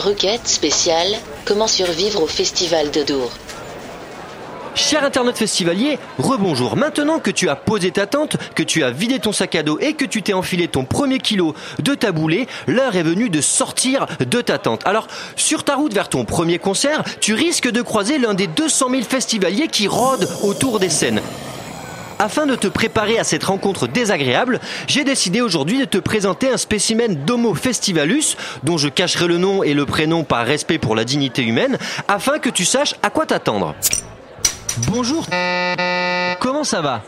Requête 0.00 0.48
spéciale, 0.48 1.08
comment 1.44 1.66
survivre 1.66 2.22
au 2.22 2.26
festival 2.26 2.90
de 2.90 3.02
Dour 3.02 3.30
Cher 4.74 5.04
internaute 5.04 5.36
festivalier, 5.36 5.98
rebonjour. 6.16 6.74
Maintenant 6.74 7.18
que 7.18 7.30
tu 7.30 7.50
as 7.50 7.56
posé 7.56 7.90
ta 7.90 8.06
tente, 8.06 8.38
que 8.54 8.62
tu 8.62 8.82
as 8.82 8.92
vidé 8.92 9.18
ton 9.18 9.32
sac 9.32 9.56
à 9.56 9.62
dos 9.62 9.78
et 9.78 9.92
que 9.92 10.06
tu 10.06 10.22
t'es 10.22 10.32
enfilé 10.32 10.68
ton 10.68 10.86
premier 10.86 11.18
kilo 11.18 11.54
de 11.80 11.94
taboulé, 11.94 12.48
l'heure 12.66 12.96
est 12.96 13.02
venue 13.02 13.28
de 13.28 13.42
sortir 13.42 14.06
de 14.20 14.40
ta 14.40 14.56
tente. 14.56 14.86
Alors, 14.86 15.06
sur 15.36 15.64
ta 15.64 15.74
route 15.74 15.92
vers 15.92 16.08
ton 16.08 16.24
premier 16.24 16.58
concert, 16.58 17.04
tu 17.20 17.34
risques 17.34 17.70
de 17.70 17.82
croiser 17.82 18.16
l'un 18.16 18.32
des 18.32 18.46
200 18.46 18.88
000 18.88 19.02
festivaliers 19.02 19.68
qui 19.68 19.86
rôdent 19.86 20.30
autour 20.42 20.80
des 20.80 20.88
scènes. 20.88 21.20
Afin 22.20 22.44
de 22.44 22.54
te 22.54 22.66
préparer 22.66 23.18
à 23.18 23.24
cette 23.24 23.44
rencontre 23.44 23.86
désagréable, 23.86 24.60
j'ai 24.86 25.04
décidé 25.04 25.40
aujourd'hui 25.40 25.78
de 25.78 25.86
te 25.86 25.96
présenter 25.96 26.50
un 26.50 26.58
spécimen 26.58 27.14
d'Homo 27.24 27.54
festivalus, 27.54 28.36
dont 28.62 28.76
je 28.76 28.90
cacherai 28.90 29.26
le 29.26 29.38
nom 29.38 29.62
et 29.62 29.72
le 29.72 29.86
prénom 29.86 30.22
par 30.22 30.44
respect 30.44 30.76
pour 30.76 30.94
la 30.94 31.04
dignité 31.04 31.42
humaine, 31.42 31.78
afin 32.08 32.38
que 32.38 32.50
tu 32.50 32.66
saches 32.66 32.94
à 33.02 33.08
quoi 33.08 33.24
t'attendre. 33.24 33.74
Bonjour. 34.88 35.24
Comment 36.40 36.64
ça 36.64 36.82
va? 36.82 37.02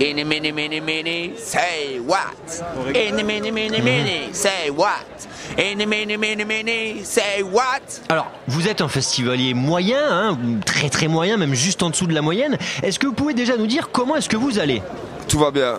Any, 0.00 0.24
mini, 0.24 0.52
mini, 0.52 0.80
mini, 0.80 1.34
say 1.36 1.98
what? 2.00 2.64
Any, 2.94 3.22
mini, 3.22 3.50
mini, 3.50 3.80
mini, 3.80 4.32
say 4.32 4.70
what? 4.70 5.28
Any, 5.58 5.86
mini, 5.86 6.16
mini, 6.16 6.44
mini, 6.44 7.04
say 7.04 7.42
what? 7.42 8.00
Alors, 8.08 8.30
vous 8.48 8.68
êtes 8.68 8.80
un 8.80 8.88
festivalier 8.88 9.54
moyen, 9.54 10.00
hein, 10.10 10.38
très 10.64 10.88
très 10.88 11.08
moyen, 11.08 11.36
même 11.36 11.54
juste 11.54 11.82
en 11.82 11.90
dessous 11.90 12.06
de 12.06 12.14
la 12.14 12.22
moyenne. 12.22 12.56
Est-ce 12.82 12.98
que 12.98 13.06
vous 13.06 13.12
pouvez 13.12 13.34
déjà 13.34 13.56
nous 13.56 13.66
dire 13.66 13.90
comment 13.92 14.16
est-ce 14.16 14.28
que 14.28 14.36
vous 14.36 14.58
allez? 14.58 14.82
Tout 15.28 15.38
va 15.38 15.50
bien. 15.50 15.78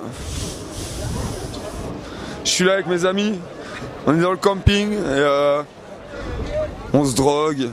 Je 2.44 2.50
suis 2.50 2.66
là 2.66 2.74
avec 2.74 2.88
mes 2.88 3.06
amis. 3.06 3.40
On 4.06 4.18
est 4.18 4.22
dans 4.22 4.32
le 4.32 4.38
camping 4.38 4.94
et 4.94 4.98
euh, 5.00 5.62
on 6.94 7.06
se 7.06 7.16
drogue. 7.16 7.70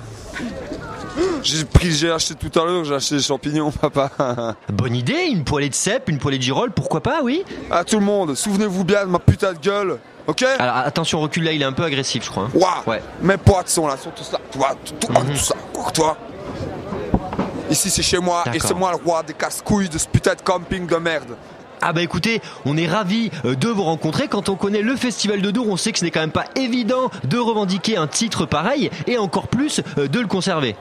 J'ai 1.43 1.65
pris, 1.65 1.91
j'ai 1.93 2.11
acheté 2.11 2.35
tout 2.35 2.61
à 2.61 2.65
l'heure, 2.65 2.85
j'ai 2.85 2.95
acheté 2.95 3.17
des 3.17 3.23
champignons, 3.23 3.71
papa. 3.81 4.55
Bonne 4.73 4.95
idée, 4.95 5.27
une 5.31 5.45
poêlée 5.45 5.69
de 5.69 5.75
cèpe, 5.75 6.09
une 6.09 6.19
poêlée 6.19 6.39
de 6.39 6.43
girolles, 6.43 6.71
pourquoi 6.73 7.01
pas, 7.03 7.21
oui 7.23 7.45
À 7.71 7.85
tout 7.85 7.99
le 7.99 8.05
monde, 8.05 8.35
souvenez-vous 8.35 8.85
bien 8.85 9.05
de 9.05 9.11
ma 9.11 9.19
putain 9.19 9.53
de 9.53 9.59
gueule, 9.59 9.99
ok? 10.27 10.45
Alors 10.59 10.77
attention, 10.79 11.21
recule 11.21 11.45
là, 11.45 11.53
il 11.53 11.63
est 11.63 11.65
un 11.67 11.73
peu 11.73 11.85
agressif, 11.85 12.25
je 12.25 12.31
crois. 12.31 12.45
hein. 12.45 12.51
Ouah 12.55 12.83
Ouais. 12.87 13.03
Mes 13.23 13.37
potes 13.37 13.69
sont 13.69 13.87
là, 13.87 13.97
sont 13.97 14.11
tous 14.11 14.31
là, 14.33 14.39
tu 14.51 14.59
vois, 14.59 14.75
tout, 15.01 15.37
ça, 15.37 15.55
quoi, 15.73 15.91
toi 15.93 16.17
Ici 17.71 17.91
c'est 17.91 18.03
chez 18.03 18.19
moi 18.19 18.45
et 18.55 18.59
c'est 18.61 18.73
moi 18.75 18.91
le 18.93 18.97
roi 19.05 19.23
des 19.23 19.35
casse-couilles 19.35 19.91
de 19.91 19.99
ce 19.99 20.07
putain 20.09 20.35
de 20.35 20.41
camping 20.41 20.87
de 20.87 20.97
merde. 20.97 21.37
Ah 21.81 21.93
bah 21.93 22.03
écoutez, 22.03 22.41
on 22.65 22.77
est 22.77 22.87
ravis 22.89 23.31
euh, 23.45 23.55
de 23.55 23.69
vous 23.69 23.83
rencontrer. 23.85 24.29
Quand 24.29 24.49
on 24.49 24.57
connaît 24.57 24.83
le 24.83 24.97
Festival 24.97 25.41
de 25.41 25.51
Dour, 25.51 25.69
on 25.69 25.77
sait 25.77 25.93
que 25.93 25.99
ce 25.99 26.05
n'est 26.05 26.11
quand 26.11 26.21
même 26.21 26.31
pas 26.33 26.47
évident 26.57 27.11
de 27.25 27.39
revendiquer 27.39 27.97
un 27.97 28.07
titre 28.07 28.47
pareil 28.47 28.91
et 29.07 29.19
encore 29.19 29.49
plus 29.49 29.81
euh, 29.99 30.09
de 30.09 30.19
le 30.21 30.27
conserver. 30.27 30.75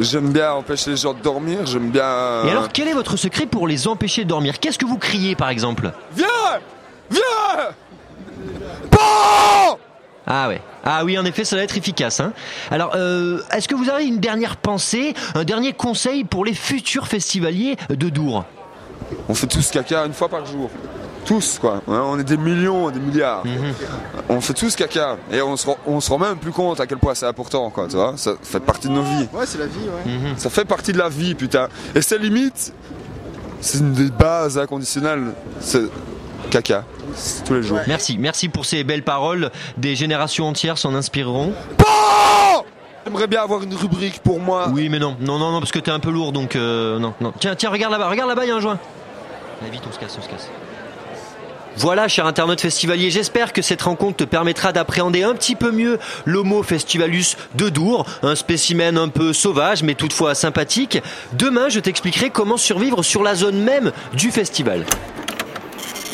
J'aime 0.00 0.32
bien 0.32 0.52
empêcher 0.52 0.90
les 0.90 0.96
gens 0.96 1.12
de 1.14 1.20
dormir, 1.20 1.66
j'aime 1.66 1.90
bien... 1.90 2.04
euh, 2.04 2.44
Et 2.46 2.50
alors, 2.50 2.68
quel 2.72 2.88
est 2.88 2.94
votre 2.94 3.16
secret 3.16 3.46
pour 3.46 3.66
les 3.68 3.88
empêcher 3.88 4.24
de 4.24 4.28
dormir? 4.28 4.58
Qu'est-ce 4.58 4.78
que 4.78 4.86
vous 4.86 4.98
criez 4.98 5.34
par 5.34 5.50
exemple? 5.50 5.92
Viens 6.16 6.26
Viens 7.10 7.20
Bon 8.90 9.78
Ah 10.26 10.48
ouais. 10.48 10.60
Ah 10.84 11.04
oui, 11.04 11.18
en 11.18 11.24
effet, 11.24 11.44
ça 11.44 11.56
va 11.56 11.62
être 11.62 11.76
efficace. 11.76 12.20
Hein 12.20 12.32
Alors, 12.70 12.92
euh, 12.96 13.40
est-ce 13.52 13.68
que 13.68 13.74
vous 13.74 13.88
avez 13.88 14.04
une 14.06 14.18
dernière 14.18 14.56
pensée, 14.56 15.14
un 15.34 15.44
dernier 15.44 15.72
conseil 15.72 16.24
pour 16.24 16.44
les 16.44 16.54
futurs 16.54 17.06
festivaliers 17.06 17.76
de 17.90 18.08
Dour? 18.08 18.44
On 19.28 19.34
fait 19.34 19.46
tous 19.46 19.70
caca 19.70 20.04
une 20.06 20.12
fois 20.12 20.28
par 20.28 20.44
jour. 20.46 20.70
Tous, 21.24 21.58
quoi. 21.60 21.74
Ouais, 21.86 21.98
On 21.98 22.18
est 22.18 22.24
des 22.24 22.36
millions, 22.36 22.90
des 22.90 22.98
milliards. 22.98 23.44
On 24.28 24.40
fait 24.40 24.54
tous 24.54 24.74
caca. 24.74 25.16
Et 25.30 25.40
on 25.40 25.56
se, 25.56 25.66
rend, 25.66 25.76
on 25.86 26.00
se 26.00 26.10
rend 26.10 26.18
même 26.18 26.36
plus 26.36 26.50
compte 26.50 26.80
à 26.80 26.86
quel 26.86 26.98
point 26.98 27.14
c'est 27.14 27.26
important, 27.26 27.70
quoi. 27.70 27.86
Tu 27.88 27.94
vois 27.96 28.14
Ça 28.16 28.32
fait 28.42 28.60
partie 28.60 28.88
de 28.88 28.92
nos 28.92 29.02
vies. 29.02 29.28
Ouais, 29.32 29.46
c'est 29.46 29.58
la 29.58 29.66
vie, 29.66 29.88
ouais. 29.88 30.12
Ça 30.36 30.50
fait 30.50 30.64
partie 30.64 30.92
de 30.92 30.98
la 30.98 31.08
vie, 31.08 31.34
putain. 31.34 31.68
Et 31.94 32.02
c'est 32.02 32.18
limite, 32.18 32.72
c'est 33.60 33.78
une 33.78 33.92
des 33.92 34.10
bases 34.10 34.58
inconditionnelles. 34.58 35.32
C'est 35.60 35.84
caca. 36.50 36.84
C'est 37.14 37.44
tous 37.44 37.54
les 37.54 37.62
jours. 37.62 37.78
Merci, 37.86 38.18
merci 38.18 38.48
pour 38.48 38.66
ces 38.66 38.82
belles 38.84 39.04
paroles. 39.04 39.50
Des 39.76 39.94
générations 39.94 40.48
entières 40.48 40.78
s'en 40.78 40.94
inspireront. 40.94 41.52
Bon 41.78 41.84
J'aimerais 43.04 43.26
bien 43.26 43.42
avoir 43.42 43.62
une 43.62 43.74
rubrique 43.74 44.20
pour 44.20 44.38
moi. 44.38 44.68
Oui, 44.72 44.88
mais 44.88 44.98
non, 45.00 45.16
non, 45.20 45.38
non, 45.38 45.50
non, 45.50 45.58
parce 45.58 45.72
que 45.72 45.80
t'es 45.80 45.90
un 45.90 45.98
peu 45.98 46.10
lourd, 46.10 46.30
donc 46.32 46.54
euh, 46.54 46.98
non, 47.00 47.14
non. 47.20 47.32
Tiens, 47.40 47.56
tiens, 47.56 47.70
regarde 47.70 47.92
là-bas, 47.92 48.08
regarde 48.08 48.28
là-bas, 48.28 48.44
il 48.44 48.48
y 48.48 48.52
a 48.52 48.56
un 48.56 48.60
joint. 48.60 48.78
Voilà, 51.76 52.06
cher 52.06 52.26
internaute 52.26 52.60
festivalier, 52.60 53.10
j'espère 53.10 53.52
que 53.52 53.62
cette 53.62 53.82
rencontre 53.82 54.18
te 54.18 54.24
permettra 54.24 54.72
d'appréhender 54.72 55.22
un 55.22 55.34
petit 55.34 55.56
peu 55.56 55.72
mieux 55.72 55.98
l'Homo 56.26 56.62
festivalus 56.62 57.36
de 57.54 57.70
Dour, 57.70 58.04
un 58.22 58.34
spécimen 58.34 58.98
un 58.98 59.08
peu 59.08 59.32
sauvage, 59.32 59.82
mais 59.82 59.94
toutefois 59.94 60.34
sympathique. 60.34 61.02
Demain, 61.32 61.70
je 61.70 61.80
t'expliquerai 61.80 62.30
comment 62.30 62.58
survivre 62.58 63.02
sur 63.02 63.22
la 63.22 63.34
zone 63.34 63.58
même 63.62 63.92
du 64.12 64.30
festival. 64.30 64.84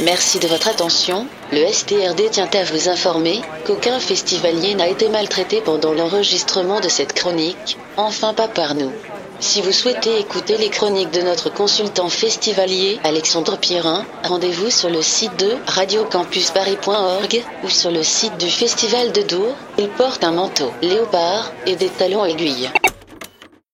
Merci 0.00 0.38
de 0.38 0.47
votre 0.47 0.69
attention. 0.69 1.26
Le 1.50 1.66
STRD 1.72 2.31
tient 2.31 2.48
à 2.53 2.62
vous 2.62 2.88
informer 2.88 3.41
qu'aucun 3.66 3.98
festivalier 3.98 4.76
n'a 4.76 4.86
été 4.86 5.09
maltraité 5.09 5.60
pendant 5.60 5.92
l'enregistrement 5.92 6.78
de 6.78 6.88
cette 6.88 7.14
chronique, 7.14 7.76
enfin 7.97 8.32
pas 8.32 8.47
par 8.47 8.76
nous. 8.76 8.92
Si 9.41 9.60
vous 9.60 9.72
souhaitez 9.72 10.20
écouter 10.20 10.56
les 10.56 10.69
chroniques 10.69 11.10
de 11.10 11.22
notre 11.22 11.50
consultant 11.53 12.08
festivalier 12.08 13.00
Alexandre 13.03 13.56
Pierrin, 13.56 14.04
rendez-vous 14.22 14.70
sur 14.70 14.88
le 14.88 15.03
site 15.03 15.37
de 15.37 15.56
radiocampusparis.org 15.66 17.44
ou 17.64 17.69
sur 17.69 17.91
le 17.91 18.04
site 18.04 18.37
du 18.38 18.50
Festival 18.50 19.10
de 19.10 19.22
Dour. 19.22 19.54
Il 19.78 19.88
porte 19.88 20.22
un 20.22 20.32
manteau 20.32 20.70
léopard 20.81 21.50
et 21.66 21.75
des 21.75 21.88
talons 21.88 22.25
aiguilles. 22.25 22.70